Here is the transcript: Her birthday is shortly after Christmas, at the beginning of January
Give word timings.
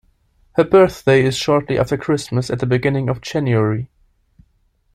Her 0.53 0.63
birthday 0.63 1.21
is 1.23 1.37
shortly 1.37 1.77
after 1.77 1.95
Christmas, 1.95 2.49
at 2.49 2.57
the 2.57 2.65
beginning 2.65 3.07
of 3.07 3.21
January 3.21 3.87